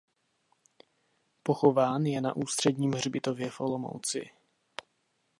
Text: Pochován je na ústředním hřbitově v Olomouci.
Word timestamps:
Pochován 1.43 2.05
je 2.05 2.21
na 2.21 2.35
ústředním 2.35 2.91
hřbitově 2.91 3.49
v 3.49 3.59
Olomouci. 3.61 4.29